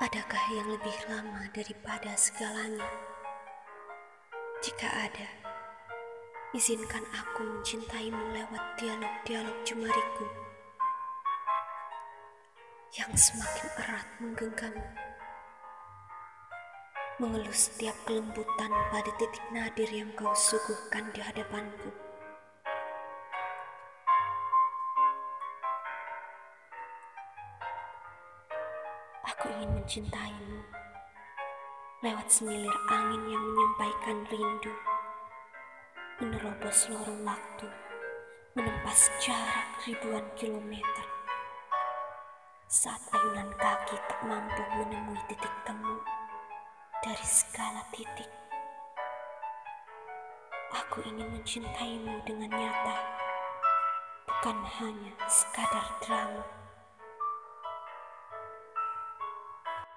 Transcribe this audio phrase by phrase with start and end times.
[0.00, 2.88] Adakah yang lebih lama daripada segalanya?
[4.64, 5.28] Jika ada,
[6.56, 10.24] izinkan aku mencintaimu lewat dialog-dialog jemariku
[12.96, 14.72] yang semakin erat menggenggam,
[17.20, 22.09] mengelus setiap kelembutan pada titik nadir yang kau suguhkan di hadapanku.
[29.40, 30.60] Aku ingin mencintaimu
[32.04, 34.68] lewat semilir angin yang menyampaikan rindu,
[36.20, 37.64] menerobos lorong waktu,
[38.52, 41.06] menempas jarak ribuan kilometer.
[42.68, 45.96] Saat ayunan kaki tak mampu menemui titik temu
[47.00, 48.28] dari segala titik,
[50.68, 52.96] aku ingin mencintaimu dengan nyata,
[54.28, 56.59] bukan hanya sekadar drama.